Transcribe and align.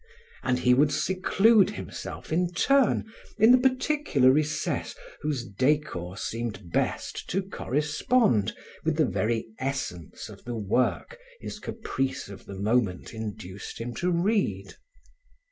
And 0.41 0.57
he 0.57 0.73
would 0.73 0.91
seclude 0.91 1.69
himself 1.69 2.33
in 2.33 2.51
turn 2.53 3.05
in 3.37 3.51
the 3.51 3.59
particular 3.59 4.31
recess 4.31 4.95
whose 5.21 5.45
decor 5.45 6.17
seemed 6.17 6.71
best 6.71 7.29
to 7.29 7.43
correspond 7.43 8.55
with 8.83 8.97
the 8.97 9.05
very 9.05 9.45
essence 9.59 10.27
of 10.27 10.43
the 10.43 10.57
work 10.57 11.19
his 11.39 11.59
caprice 11.59 12.29
of 12.29 12.47
the 12.47 12.57
moment 12.57 13.13
induced 13.13 13.77
him 13.79 13.93
to 13.97 14.09
read. 14.09 14.73